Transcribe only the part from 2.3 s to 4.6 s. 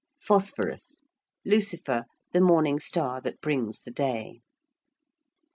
the morning star that brings the day. 49.